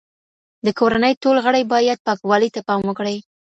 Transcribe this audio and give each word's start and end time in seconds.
د 0.65 0.67
کورنۍ 0.79 1.13
ټول 1.23 1.37
غړي 1.45 1.63
باید 1.73 2.03
پاکوالي 2.07 2.49
ته 2.55 2.61
پام 2.67 2.81
وکړي. 2.85 3.17